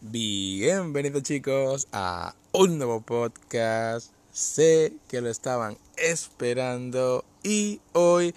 Bienvenidos 0.00 1.24
chicos 1.24 1.88
a 1.90 2.32
un 2.52 2.78
nuevo 2.78 3.00
podcast. 3.00 4.12
Sé 4.30 4.92
que 5.08 5.20
lo 5.20 5.28
estaban 5.28 5.76
esperando 5.96 7.24
y 7.42 7.80
hoy, 7.94 8.32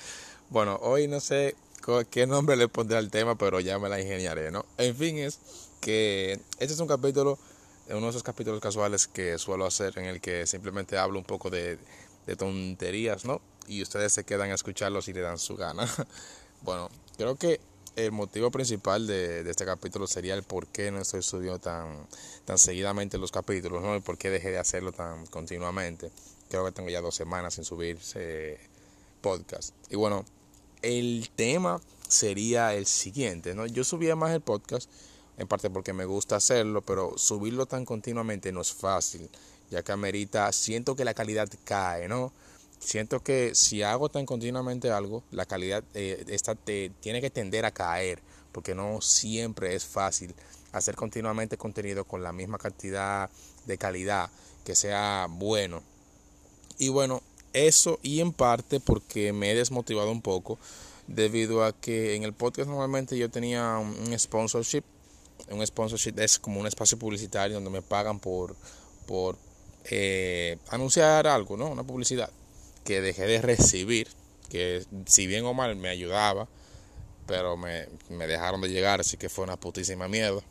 bueno, 0.50 0.80
hoy 0.82 1.08
no 1.08 1.20
sé 1.20 1.54
qué 2.10 2.26
nombre 2.26 2.56
le 2.56 2.68
pondré 2.68 2.98
al 2.98 3.12
tema, 3.12 3.38
pero 3.38 3.60
ya 3.60 3.78
me 3.78 3.90
la 3.90 4.02
ingeniaré, 4.02 4.50
¿no? 4.50 4.66
En 4.80 4.96
fin, 4.96 5.20
es 5.20 5.38
que 5.82 6.40
este 6.58 6.74
es 6.74 6.80
un 6.80 6.88
capítulo, 6.88 7.38
uno 7.90 8.02
de 8.02 8.10
esos 8.10 8.24
capítulos 8.24 8.60
casuales 8.60 9.06
que 9.06 9.38
suelo 9.38 9.68
hacer 9.68 10.00
en 10.00 10.06
el 10.06 10.20
que 10.20 10.48
simplemente 10.48 10.98
hablo 10.98 11.20
un 11.20 11.26
poco 11.26 11.52
de, 11.52 11.78
tonterías, 12.40 13.24
¿no? 13.24 13.40
Y 13.68 13.84
ustedes 13.84 14.14
se 14.14 14.24
quedan 14.24 14.50
a 14.50 14.56
escucharlos 14.56 15.08
y 15.10 15.14
le 15.14 15.22
dan 15.22 15.38
su 15.38 15.56
gana. 15.58 15.88
bueno, 16.64 16.90
creo 17.18 17.36
que 17.36 17.60
el 18.06 18.12
motivo 18.12 18.52
principal 18.52 19.08
de, 19.08 19.50
este 19.50 19.66
capítulo 19.66 20.08
sería 20.08 20.34
el 20.34 20.44
por 20.44 20.68
qué 20.68 20.92
no 20.92 21.00
estoy 21.00 21.22
subiendo 21.22 21.60
tan, 21.60 22.08
tan 22.46 22.58
seguidamente 22.58 23.18
los 23.18 23.32
capítulos, 23.32 23.82
¿no? 23.82 23.96
El 23.96 24.02
por 24.02 24.18
qué 24.18 24.30
dejé 24.30 24.52
de 24.52 24.58
hacerlo 24.58 24.92
tan 24.92 25.26
continuamente. 25.28 26.12
Creo 26.50 26.66
que 26.66 26.72
tengo 26.72 26.90
ya 26.90 27.02
dos 27.02 27.16
semanas 27.16 27.54
sin 27.56 27.64
subir 27.64 28.00
podcast. 29.22 29.74
Y 29.90 29.96
bueno, 29.96 30.26
el 30.82 31.30
tema 31.36 31.80
sería 32.08 32.74
el 32.74 32.86
siguiente, 32.86 33.56
¿no? 33.56 33.66
Yo 33.66 33.84
subía 33.84 34.16
más 34.16 34.32
el 34.32 34.42
podcast, 34.42 34.90
en 35.38 35.48
parte 35.48 35.70
porque 35.70 35.94
me 35.94 36.06
gusta 36.06 36.36
hacerlo, 36.36 36.82
pero 36.82 37.18
subirlo 37.18 37.66
tan 37.66 37.86
continuamente 37.86 38.52
no 38.52 38.62
es 38.62 38.74
fácil, 38.74 39.30
ya 39.70 39.84
que 39.84 39.92
amerita, 39.92 40.52
siento 40.52 40.96
que 40.96 41.06
la 41.06 41.14
calidad 41.14 41.50
cae, 41.64 42.08
¿no? 42.08 42.34
Siento 42.82 43.22
que 43.22 43.56
si 43.56 43.84
hago 43.84 44.10
tan 44.10 44.26
continuamente 44.26 44.92
algo, 44.92 45.24
la 45.32 45.46
calidad 45.46 45.84
eh, 45.94 46.26
esta 46.28 46.56
te, 46.56 46.92
tiene 47.00 47.22
que 47.22 47.30
tender 47.30 47.66
a 47.66 47.72
caer, 47.72 48.20
porque 48.52 48.76
no 48.76 49.02
siempre 49.02 49.76
es 49.76 49.86
fácil 49.86 50.36
hacer 50.72 50.96
continuamente 50.96 51.58
contenido 51.58 52.06
con 52.06 52.24
la 52.24 52.34
misma 52.34 52.58
cantidad 52.58 53.30
de 53.66 53.78
calidad, 53.78 54.30
que 54.66 54.76
sea 54.76 55.28
bueno. 55.30 55.84
Y 56.78 56.90
bueno, 56.90 57.22
eso 57.54 58.00
y 58.02 58.20
en 58.20 58.34
parte 58.34 58.80
porque 58.80 59.32
me 59.32 59.52
he 59.52 59.56
desmotivado 59.56 60.12
un 60.12 60.22
poco, 60.22 60.58
debido 61.08 61.64
a 61.64 61.74
que 61.74 62.16
en 62.16 62.24
el 62.24 62.34
podcast 62.34 62.70
normalmente 62.70 63.18
yo 63.18 63.30
tenía 63.30 63.78
un 63.78 64.18
sponsorship. 64.18 64.84
Un 65.50 65.66
sponsorship 65.66 66.18
es 66.20 66.40
como 66.40 66.60
un 66.60 66.68
espacio 66.68 66.98
publicitario 66.98 67.56
donde 67.56 67.70
me 67.70 67.82
pagan 67.82 68.20
por, 68.20 68.56
por 69.06 69.38
eh, 69.86 70.58
anunciar 70.70 71.28
algo, 71.28 71.58
¿no? 71.58 71.68
Una 71.68 71.84
publicidad 71.84 72.30
que 72.84 73.02
dejé 73.02 73.26
de 73.26 73.42
recibir, 73.42 74.08
que 74.50 74.86
si 75.06 75.28
bien 75.28 75.46
o 75.46 75.54
mal 75.54 75.76
me 75.76 75.90
ayudaba, 75.90 76.48
pero 77.28 77.58
me, 77.58 77.88
dejaron 78.10 78.62
de 78.62 78.70
llegar, 78.70 79.00
así 79.00 79.18
que 79.18 79.30
fue 79.30 79.44
una 79.44 79.58
putísima 79.58 80.08
mierda. 80.08 80.42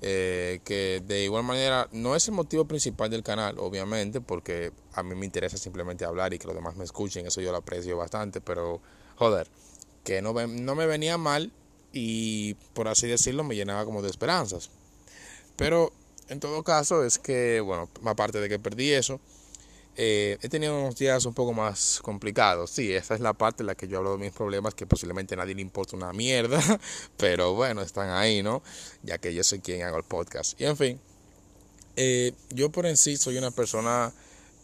Eh, 0.00 0.60
que 0.64 1.02
de 1.04 1.24
igual 1.24 1.42
manera 1.42 1.88
no 1.90 2.14
es 2.14 2.28
el 2.28 2.34
motivo 2.34 2.66
principal 2.66 3.10
del 3.10 3.22
canal, 3.22 3.58
obviamente, 3.58 4.20
porque 4.20 4.72
a 4.92 5.02
mí 5.02 5.14
me 5.14 5.26
interesa 5.26 5.56
simplemente 5.56 6.04
hablar 6.04 6.32
y 6.32 6.38
que 6.38 6.46
los 6.46 6.54
demás 6.54 6.76
me 6.76 6.84
escuchen, 6.84 7.26
eso 7.26 7.40
yo 7.40 7.50
lo 7.50 7.58
aprecio 7.58 7.96
bastante, 7.96 8.40
pero 8.40 8.80
joder, 9.16 9.48
que 10.04 10.22
no, 10.22 10.32
no 10.32 10.74
me 10.74 10.86
venía 10.86 11.18
mal 11.18 11.52
y 11.92 12.54
por 12.74 12.86
así 12.86 13.08
decirlo 13.08 13.42
me 13.42 13.56
llenaba 13.56 13.84
como 13.84 14.02
de 14.02 14.10
esperanzas. 14.10 14.70
Pero 15.56 15.92
en 16.28 16.40
todo 16.40 16.62
caso 16.62 17.04
es 17.04 17.18
que, 17.18 17.60
bueno, 17.60 17.88
aparte 18.04 18.40
de 18.40 18.48
que 18.48 18.58
perdí 18.58 18.92
eso, 18.92 19.20
eh, 20.00 20.38
he 20.40 20.48
tenido 20.48 20.78
unos 20.78 20.94
días 20.94 21.24
un 21.24 21.34
poco 21.34 21.52
más 21.52 21.98
complicados. 22.02 22.70
Sí, 22.70 22.92
esa 22.92 23.16
es 23.16 23.20
la 23.20 23.32
parte 23.32 23.64
en 23.64 23.66
la 23.66 23.74
que 23.74 23.88
yo 23.88 23.98
hablo 23.98 24.12
de 24.12 24.18
mis 24.18 24.32
problemas 24.32 24.72
que 24.72 24.86
posiblemente 24.86 25.34
a 25.34 25.38
nadie 25.38 25.56
le 25.56 25.60
importa 25.60 25.96
una 25.96 26.12
mierda, 26.12 26.62
pero 27.16 27.54
bueno, 27.54 27.82
están 27.82 28.08
ahí, 28.10 28.40
¿no? 28.40 28.62
Ya 29.02 29.18
que 29.18 29.34
yo 29.34 29.42
soy 29.42 29.58
quien 29.58 29.82
hago 29.82 29.96
el 29.96 30.04
podcast. 30.04 30.58
Y 30.60 30.66
en 30.66 30.76
fin, 30.76 31.00
eh, 31.96 32.32
yo 32.50 32.70
por 32.70 32.86
en 32.86 32.96
sí 32.96 33.16
soy 33.16 33.38
una 33.38 33.50
persona, 33.50 34.12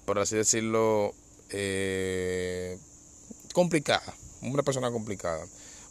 por 0.05 0.21
así 0.21 0.37
decirlo, 0.37 1.13
eh, 1.51 2.79
complicada, 3.53 4.15
una 4.41 4.63
persona 4.63 4.93
complicada, 4.93 5.45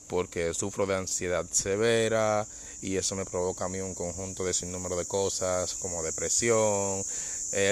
porque 0.07 0.53
sufro 0.53 0.85
de 0.85 0.95
ansiedad 0.95 1.45
severa 1.51 2.47
y 2.81 2.95
eso 2.95 3.17
me 3.17 3.25
provoca 3.25 3.65
a 3.65 3.69
mí 3.69 3.81
un 3.81 3.93
conjunto 3.93 4.45
de 4.45 4.53
sinnúmero 4.53 4.95
de 4.95 5.05
cosas 5.05 5.73
como 5.73 6.01
depresión. 6.01 7.03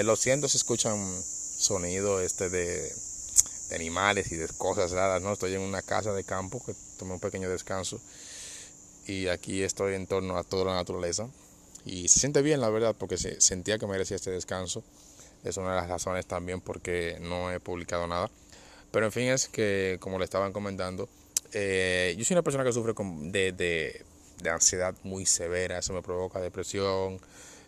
lo 0.04 0.16
siento 0.16 0.48
se 0.50 0.58
escuchan 0.58 1.22
sonido 1.62 2.20
este 2.20 2.50
de, 2.50 2.92
animales 3.74 4.30
y 4.32 4.36
de 4.36 4.48
cosas 4.48 4.90
raras, 4.90 5.22
¿no? 5.22 5.32
Estoy 5.32 5.54
en 5.54 5.60
una 5.60 5.80
casa 5.80 6.12
de 6.12 6.24
campo 6.24 6.62
que 6.64 6.74
tomé 6.98 7.14
un 7.14 7.20
pequeño 7.20 7.48
descanso 7.48 8.00
y 9.06 9.28
aquí 9.28 9.62
estoy 9.62 9.94
en 9.94 10.06
torno 10.06 10.36
a 10.36 10.44
toda 10.44 10.66
la 10.66 10.74
naturaleza 10.74 11.28
y 11.84 12.08
se 12.08 12.20
siente 12.20 12.42
bien 12.42 12.60
la 12.60 12.68
verdad 12.68 12.94
porque 12.98 13.16
se, 13.16 13.40
sentía 13.40 13.78
que 13.78 13.86
merecía 13.86 14.16
este 14.16 14.30
descanso. 14.30 14.82
Es 15.42 15.56
una 15.56 15.70
de 15.70 15.80
las 15.80 15.88
razones 15.88 16.26
también 16.26 16.60
porque 16.60 17.18
no 17.20 17.50
he 17.50 17.58
publicado 17.60 18.06
nada. 18.06 18.30
Pero 18.90 19.06
en 19.06 19.12
fin 19.12 19.28
es 19.28 19.48
que 19.48 19.96
como 20.00 20.18
le 20.18 20.24
estaban 20.24 20.52
comentando, 20.52 21.08
eh, 21.52 22.14
yo 22.18 22.24
soy 22.24 22.34
una 22.34 22.42
persona 22.42 22.64
que 22.64 22.72
sufre 22.72 22.92
de, 22.94 23.52
de, 23.52 24.04
de, 24.42 24.50
ansiedad 24.50 24.94
muy 25.02 25.26
severa, 25.26 25.78
eso 25.78 25.92
me 25.94 26.02
provoca 26.02 26.40
depresión, 26.40 27.18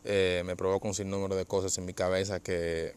eh, 0.05 0.43
me 0.45 0.55
provoca 0.55 0.87
un 0.87 0.95
sinnúmero 0.95 1.35
de 1.35 1.47
cosas 1.47 1.77
en 1.79 1.87
mi 1.87 1.95
cabeza 1.95 2.41
que 2.41 2.95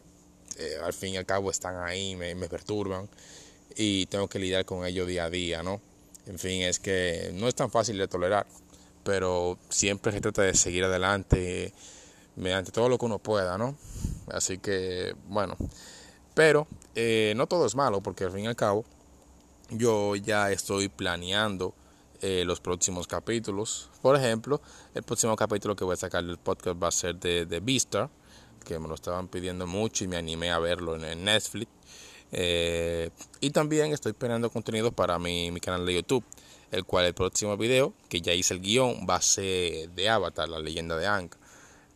eh, 0.58 0.78
al 0.82 0.92
fin 0.92 1.14
y 1.14 1.16
al 1.16 1.26
cabo 1.26 1.50
están 1.50 1.76
ahí, 1.82 2.16
me, 2.16 2.34
me 2.34 2.48
perturban 2.48 3.08
y 3.76 4.06
tengo 4.06 4.28
que 4.28 4.38
lidiar 4.38 4.64
con 4.64 4.84
ello 4.84 5.06
día 5.06 5.24
a 5.24 5.30
día, 5.30 5.62
¿no? 5.62 5.80
En 6.26 6.38
fin, 6.38 6.62
es 6.62 6.78
que 6.78 7.30
no 7.34 7.48
es 7.48 7.54
tan 7.54 7.70
fácil 7.70 7.96
de 7.96 8.08
tolerar, 8.08 8.46
pero 9.04 9.58
siempre 9.68 10.12
se 10.12 10.20
trata 10.20 10.42
de 10.42 10.54
seguir 10.54 10.84
adelante 10.84 11.72
mediante 12.36 12.70
todo 12.70 12.88
lo 12.88 12.98
que 12.98 13.06
uno 13.06 13.18
pueda, 13.18 13.56
¿no? 13.56 13.76
Así 14.30 14.58
que, 14.58 15.14
bueno, 15.28 15.56
pero 16.34 16.66
eh, 16.94 17.32
no 17.36 17.46
todo 17.46 17.66
es 17.66 17.74
malo, 17.74 18.00
porque 18.00 18.24
al 18.24 18.32
fin 18.32 18.44
y 18.44 18.46
al 18.46 18.56
cabo 18.56 18.84
yo 19.70 20.16
ya 20.16 20.50
estoy 20.50 20.88
planeando 20.88 21.74
eh, 22.20 22.44
los 22.44 22.60
próximos 22.60 23.06
capítulos. 23.06 23.90
Por 24.02 24.16
ejemplo, 24.16 24.60
el 24.94 25.02
próximo 25.02 25.36
capítulo 25.36 25.76
que 25.76 25.84
voy 25.84 25.94
a 25.94 25.96
sacar 25.96 26.24
del 26.24 26.38
podcast 26.38 26.82
va 26.82 26.88
a 26.88 26.92
ser 26.92 27.16
de, 27.16 27.46
de 27.46 27.60
Beastar 27.60 28.10
que 28.68 28.78
me 28.78 28.86
lo 28.86 28.94
estaban 28.94 29.28
pidiendo 29.28 29.66
mucho 29.66 30.04
y 30.04 30.08
me 30.08 30.18
animé 30.18 30.50
a 30.50 30.58
verlo 30.58 31.02
en, 31.02 31.24
Netflix. 31.24 31.70
Eh, 32.30 33.08
y 33.40 33.48
también 33.50 33.94
estoy 33.94 34.10
esperando 34.10 34.50
contenido 34.50 34.92
para 34.92 35.18
mi, 35.18 35.50
mi, 35.50 35.58
canal 35.58 35.86
de 35.86 35.94
YouTube, 35.94 36.22
el 36.70 36.84
cual 36.84 37.06
el 37.06 37.14
próximo 37.14 37.56
video, 37.56 37.94
que 38.10 38.20
ya 38.20 38.34
hice 38.34 38.52
el 38.52 38.60
guion, 38.60 39.06
va 39.08 39.16
a 39.16 39.22
ser 39.22 39.88
de 39.88 40.08
Avatar, 40.10 40.50
la 40.50 40.58
leyenda 40.58 40.98
de 40.98 41.06
Aang. 41.06 41.30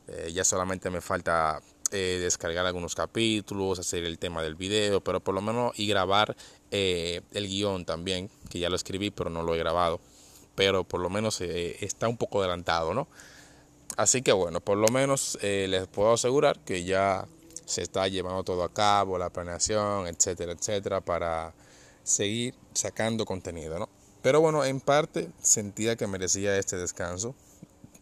Eh, 0.09 0.33
ya 0.33 0.45
solamente 0.45 0.89
me 0.89 1.03
falta 1.03 1.61
eh, 1.91 2.19
descargar 2.23 2.65
algunos 2.65 2.95
capítulos, 2.95 3.79
hacer 3.79 4.05
el 4.05 4.19
tema 4.19 4.43
del 4.43 4.55
video, 4.55 5.03
pero 5.03 5.21
por 5.21 5.35
lo 5.35 5.43
menos 5.43 5.79
y 5.79 5.87
grabar 5.87 6.35
el 6.71 7.49
guion 7.49 7.85
también, 7.85 8.31
que 8.49 8.59
ya 8.59 8.71
lo 8.71 8.77
escribí, 8.77 9.11
pero 9.11 9.29
no 9.29 9.43
lo 9.43 9.55
he 9.55 9.59
grabado. 9.59 10.01
Pero 10.55 10.85
por 10.85 11.01
lo 11.01 11.11
menos 11.11 11.43
está 11.43 12.09
un 12.09 12.17
poco 12.17 12.41
adelantado, 12.41 12.95
¿no? 12.95 13.09
Así 13.97 14.23
que 14.23 14.33
bueno, 14.33 14.61
por 14.61 14.79
lo 14.79 14.89
menos 14.89 15.39
eh, 15.43 15.67
les 15.69 15.87
puedo 15.87 16.13
asegurar 16.13 16.59
que 16.61 16.85
ya 16.85 17.27
se 17.67 17.83
está 17.83 18.09
llevando 18.09 18.43
todo 18.43 18.65
a 18.65 18.73
cabo, 18.73 19.19
la 19.19 19.31
planeación, 19.31 20.07
etcétera, 20.07 20.53
etcétera, 20.53 21.01
para 21.01 21.55
seguir 22.03 22.55
sacando 22.75 23.25
contenido, 23.25 23.79
¿no? 23.79 23.89
Pero 24.23 24.41
bueno, 24.41 24.65
en 24.65 24.81
parte 24.81 25.31
sentía 25.41 25.97
que 25.97 26.07
merecía 26.07 26.57
este 26.59 26.77
descanso, 26.77 27.35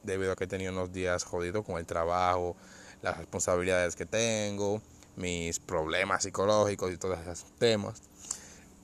debido 0.03 0.33
a 0.33 0.37
que 0.37 0.45
he 0.45 0.47
tenido 0.47 0.73
unos 0.73 0.93
días 0.93 1.25
jodidos 1.25 1.65
con 1.65 1.79
el 1.79 1.87
trabajo, 1.87 2.57
las 3.03 3.17
responsabilidades 3.17 3.97
que 3.97 4.07
tengo, 4.07 4.83
mis 5.17 5.59
problemas 5.59 6.23
psicológicos 6.23 6.93
y 6.93 6.97
todos 6.97 7.19
esos 7.21 7.45
temas. 7.59 8.03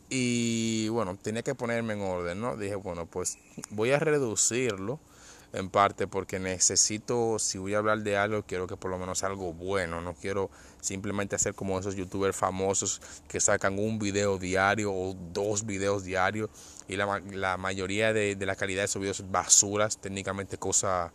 Y 0.08 0.88
bueno, 0.88 1.18
tenía 1.20 1.42
que 1.42 1.54
ponerme 1.54 1.94
en 1.94 2.00
orden, 2.00 2.40
¿no? 2.40 2.56
Dije, 2.56 2.76
bueno, 2.76 3.06
pues 3.06 3.38
voy 3.70 3.92
a 3.92 3.98
reducirlo 3.98 5.00
en 5.52 5.70
parte 5.70 6.06
porque 6.06 6.38
necesito, 6.38 7.38
si 7.38 7.58
voy 7.58 7.74
a 7.74 7.78
hablar 7.78 8.00
de 8.00 8.16
algo, 8.16 8.42
quiero 8.42 8.66
que 8.66 8.76
por 8.76 8.90
lo 8.90 8.98
menos 8.98 9.22
algo 9.22 9.52
bueno, 9.52 10.00
no 10.00 10.14
quiero 10.14 10.50
simplemente 10.80 11.36
hacer 11.36 11.54
como 11.54 11.78
esos 11.78 11.96
youtubers 11.96 12.36
famosos 12.36 13.00
que 13.28 13.40
sacan 13.40 13.78
un 13.78 13.98
video 13.98 14.38
diario 14.38 14.92
o 14.92 15.14
dos 15.32 15.64
videos 15.64 16.04
diarios 16.04 16.50
y 16.88 16.96
la, 16.96 17.22
la 17.32 17.56
mayoría 17.56 18.12
de, 18.12 18.36
de, 18.36 18.46
la 18.46 18.56
calidad 18.56 18.82
de 18.82 18.86
esos 18.86 19.00
videos 19.00 19.20
es 19.20 19.30
basuras, 19.30 19.98
técnicamente 19.98 20.58
cosa 20.58 21.12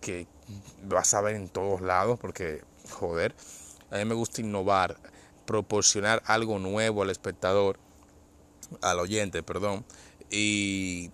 que 0.00 0.26
vas 0.84 1.14
a 1.14 1.20
ver 1.20 1.36
en 1.36 1.48
todos 1.48 1.80
lados 1.80 2.18
porque, 2.18 2.62
joder, 2.90 3.34
a 3.90 3.98
mí 3.98 4.04
me 4.04 4.14
gusta 4.14 4.40
innovar, 4.40 4.96
proporcionar 5.46 6.22
algo 6.26 6.58
nuevo 6.58 7.02
al 7.02 7.10
espectador, 7.10 7.78
al 8.82 8.98
oyente, 9.00 9.42
perdón, 9.42 9.84
y 10.30 11.10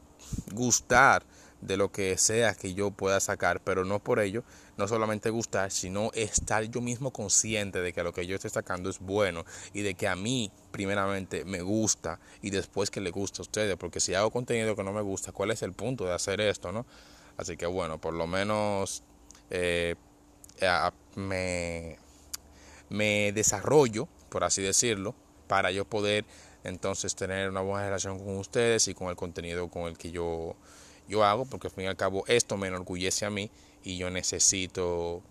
gustar 0.52 1.24
de 1.60 1.76
lo 1.76 1.90
que 1.90 2.16
sea 2.18 2.54
que 2.54 2.74
yo 2.74 2.90
pueda 2.90 3.20
sacar, 3.20 3.60
pero 3.60 3.84
no 3.84 3.98
por 3.98 4.20
ello, 4.20 4.44
no 4.76 4.86
solamente 4.88 5.30
gustar, 5.30 5.70
sino 5.70 6.10
estar 6.12 6.64
yo 6.64 6.80
mismo 6.80 7.12
consciente 7.12 7.80
de 7.80 7.92
que 7.92 8.02
lo 8.02 8.12
que 8.12 8.26
yo 8.26 8.36
estoy 8.36 8.50
sacando 8.50 8.90
es 8.90 8.98
bueno 8.98 9.44
y 9.72 9.82
de 9.82 9.94
que 9.94 10.08
a 10.08 10.16
mí 10.16 10.50
primeramente 10.70 11.44
me 11.44 11.62
gusta 11.62 12.20
y 12.42 12.50
después 12.50 12.90
que 12.90 13.00
le 13.00 13.10
gusta 13.10 13.40
a 13.40 13.44
ustedes, 13.44 13.76
porque 13.76 14.00
si 14.00 14.14
hago 14.14 14.30
contenido 14.30 14.76
que 14.76 14.84
no 14.84 14.92
me 14.92 15.02
gusta, 15.02 15.32
¿cuál 15.32 15.50
es 15.50 15.62
el 15.62 15.72
punto 15.72 16.04
de 16.04 16.12
hacer 16.12 16.40
esto, 16.40 16.72
no? 16.72 16.86
Así 17.36 17.56
que 17.56 17.66
bueno, 17.66 18.00
por 18.00 18.14
lo 18.14 18.26
menos 18.26 19.02
eh, 19.50 19.94
me, 21.14 21.98
me 22.88 23.32
desarrollo, 23.32 24.08
por 24.28 24.44
así 24.44 24.62
decirlo, 24.62 25.14
para 25.46 25.70
yo 25.70 25.84
poder 25.84 26.24
entonces 26.64 27.14
tener 27.14 27.48
una 27.48 27.60
buena 27.60 27.86
relación 27.86 28.18
con 28.18 28.36
ustedes 28.38 28.88
y 28.88 28.94
con 28.94 29.08
el 29.08 29.16
contenido 29.16 29.68
con 29.68 29.84
el 29.84 29.96
que 29.96 30.10
yo, 30.10 30.56
yo 31.08 31.24
hago, 31.24 31.44
porque 31.44 31.68
al 31.68 31.72
fin 31.72 31.84
y 31.84 31.86
al 31.88 31.96
cabo 31.96 32.24
esto 32.26 32.56
me 32.56 32.68
enorgullece 32.68 33.24
a 33.24 33.30
mí 33.30 33.50
y 33.82 33.98
yo 33.98 34.10
necesito, 34.10 35.22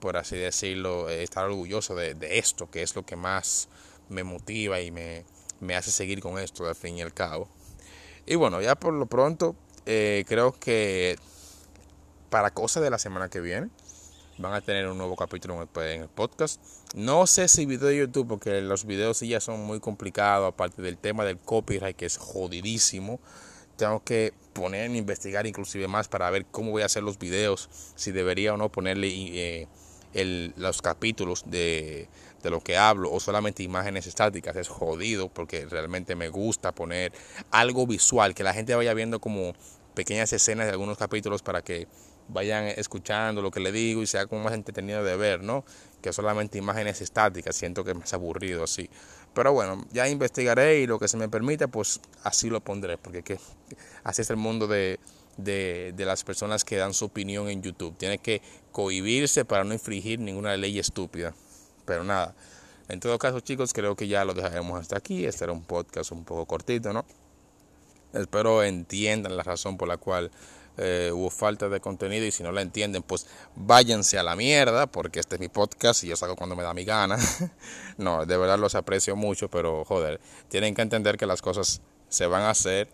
por 0.00 0.16
así 0.16 0.36
decirlo, 0.36 1.08
estar 1.08 1.46
orgulloso 1.46 1.94
de, 1.94 2.16
esto, 2.38 2.70
que 2.70 2.82
es 2.82 2.94
lo 2.96 3.04
que 3.04 3.16
más 3.16 3.68
me 4.08 4.24
motiva 4.24 4.80
y 4.80 4.90
me, 4.90 5.24
me, 5.60 5.76
hace 5.76 5.90
seguir 5.90 6.20
con 6.20 6.38
esto 6.38 6.66
al 6.66 6.74
fin 6.74 6.98
y 6.98 7.02
al 7.02 7.14
cabo. 7.14 7.48
Y 8.26 8.34
bueno, 8.34 8.60
ya 8.60 8.74
por 8.74 8.92
lo 8.92 9.06
pronto, 9.06 9.54
eh, 9.86 10.24
creo 10.26 10.52
que 10.52 11.16
para 12.30 12.50
cosas 12.52 12.82
de 12.82 12.90
la 12.90 12.98
semana 12.98 13.28
que 13.28 13.40
viene, 13.40 13.68
van 14.40 14.54
a 14.54 14.60
tener 14.60 14.88
un 14.88 14.96
nuevo 14.96 15.16
capítulo 15.16 15.68
en 15.76 16.02
el 16.02 16.08
podcast. 16.08 16.60
No 16.94 17.26
sé 17.26 17.46
si 17.48 17.66
video 17.66 17.88
de 17.88 17.98
YouTube, 17.98 18.26
porque 18.26 18.60
los 18.62 18.86
videos 18.86 19.20
ya 19.20 19.40
son 19.40 19.60
muy 19.60 19.80
complicados, 19.80 20.48
aparte 20.48 20.80
del 20.82 20.96
tema 20.96 21.24
del 21.24 21.38
copyright, 21.38 21.96
que 21.96 22.06
es 22.06 22.16
jodidísimo. 22.16 23.20
Tengo 23.80 24.04
que 24.04 24.34
poner, 24.52 24.90
investigar 24.90 25.46
inclusive 25.46 25.88
más 25.88 26.06
para 26.06 26.28
ver 26.28 26.44
cómo 26.44 26.70
voy 26.70 26.82
a 26.82 26.84
hacer 26.84 27.02
los 27.02 27.18
videos, 27.18 27.70
si 27.96 28.12
debería 28.12 28.52
o 28.52 28.58
no 28.58 28.70
ponerle 28.70 29.08
eh, 29.08 29.68
el, 30.12 30.52
los 30.58 30.82
capítulos 30.82 31.44
de, 31.46 32.06
de 32.42 32.50
lo 32.50 32.60
que 32.60 32.76
hablo 32.76 33.10
o 33.10 33.20
solamente 33.20 33.62
imágenes 33.62 34.06
estáticas. 34.06 34.54
Es 34.56 34.68
jodido 34.68 35.30
porque 35.30 35.64
realmente 35.64 36.14
me 36.14 36.28
gusta 36.28 36.72
poner 36.72 37.14
algo 37.50 37.86
visual, 37.86 38.34
que 38.34 38.44
la 38.44 38.52
gente 38.52 38.74
vaya 38.74 38.92
viendo 38.92 39.18
como 39.18 39.54
pequeñas 39.94 40.30
escenas 40.34 40.66
de 40.66 40.72
algunos 40.72 40.98
capítulos 40.98 41.40
para 41.40 41.62
que 41.62 41.88
vayan 42.32 42.66
escuchando 42.66 43.42
lo 43.42 43.50
que 43.50 43.60
le 43.60 43.72
digo 43.72 44.02
y 44.02 44.06
sea 44.06 44.26
como 44.26 44.44
más 44.44 44.54
entretenido 44.54 45.02
de 45.04 45.16
ver, 45.16 45.42
¿no? 45.42 45.64
Que 46.00 46.12
solamente 46.12 46.58
imágenes 46.58 47.00
estáticas, 47.00 47.56
siento 47.56 47.84
que 47.84 47.90
es 47.90 47.96
más 47.96 48.12
aburrido 48.12 48.64
así. 48.64 48.88
Pero 49.34 49.52
bueno, 49.52 49.84
ya 49.92 50.08
investigaré 50.08 50.80
y 50.80 50.86
lo 50.86 50.98
que 50.98 51.08
se 51.08 51.16
me 51.16 51.28
permita, 51.28 51.68
pues 51.68 52.00
así 52.24 52.50
lo 52.50 52.60
pondré, 52.60 52.98
porque 52.98 53.22
que, 53.22 53.38
así 54.02 54.22
es 54.22 54.30
el 54.30 54.36
mundo 54.36 54.66
de, 54.66 54.98
de, 55.36 55.92
de, 55.96 56.04
las 56.04 56.24
personas 56.24 56.64
que 56.64 56.76
dan 56.76 56.94
su 56.94 57.06
opinión 57.06 57.48
en 57.48 57.62
YouTube. 57.62 57.96
Tiene 57.96 58.18
que 58.18 58.42
cohibirse 58.72 59.44
para 59.44 59.64
no 59.64 59.72
infringir 59.72 60.18
ninguna 60.18 60.56
ley 60.56 60.78
estúpida. 60.78 61.34
Pero 61.84 62.02
nada, 62.02 62.34
en 62.88 62.98
todo 62.98 63.18
caso 63.18 63.38
chicos, 63.38 63.72
creo 63.72 63.94
que 63.94 64.08
ya 64.08 64.24
lo 64.24 64.34
dejaremos 64.34 64.80
hasta 64.80 64.98
aquí. 64.98 65.24
Este 65.24 65.44
era 65.44 65.52
un 65.52 65.62
podcast 65.62 66.10
un 66.10 66.24
poco 66.24 66.46
cortito, 66.46 66.92
¿no? 66.92 67.04
Espero 68.12 68.64
entiendan 68.64 69.36
la 69.36 69.44
razón 69.44 69.76
por 69.76 69.86
la 69.86 69.96
cual 69.96 70.32
eh, 70.82 71.10
hubo 71.12 71.28
falta 71.28 71.68
de 71.68 71.78
contenido 71.78 72.24
y 72.24 72.32
si 72.32 72.42
no 72.42 72.52
la 72.52 72.62
entienden, 72.62 73.02
pues 73.02 73.26
váyanse 73.54 74.18
a 74.18 74.22
la 74.22 74.34
mierda, 74.34 74.86
porque 74.86 75.20
este 75.20 75.34
es 75.34 75.40
mi 75.40 75.48
podcast 75.48 76.02
y 76.04 76.08
yo 76.08 76.16
salgo 76.16 76.36
cuando 76.36 76.56
me 76.56 76.62
da 76.62 76.72
mi 76.72 76.86
gana. 76.86 77.18
no, 77.98 78.24
de 78.24 78.36
verdad 78.38 78.58
los 78.58 78.74
aprecio 78.74 79.14
mucho, 79.14 79.50
pero 79.50 79.84
joder, 79.84 80.20
tienen 80.48 80.74
que 80.74 80.80
entender 80.80 81.18
que 81.18 81.26
las 81.26 81.42
cosas 81.42 81.82
se 82.08 82.26
van 82.26 82.42
a 82.42 82.50
hacer 82.50 82.88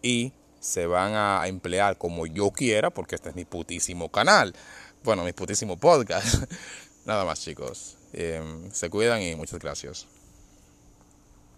y 0.00 0.32
se 0.60 0.86
van 0.86 1.12
a 1.14 1.46
emplear 1.46 1.98
como 1.98 2.26
yo 2.26 2.50
quiera, 2.52 2.88
porque 2.88 3.16
este 3.16 3.28
es 3.28 3.36
mi 3.36 3.44
putísimo 3.44 4.10
canal. 4.10 4.54
Bueno, 5.04 5.22
mi 5.22 5.34
putísimo 5.34 5.76
podcast. 5.76 6.50
Nada 7.04 7.26
más 7.26 7.42
chicos. 7.42 7.98
Em, 8.14 8.72
se 8.72 8.88
cuidan 8.88 9.20
y 9.20 9.36
muchas 9.36 9.58
gracias. 9.58 10.06